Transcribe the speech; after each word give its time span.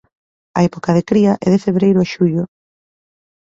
A 0.57 0.59
época 0.69 0.95
de 0.97 1.05
cría 1.09 1.33
é 1.45 1.47
de 1.53 1.63
febreiro 1.65 1.99
a 2.01 2.07
xullo. 2.13 2.43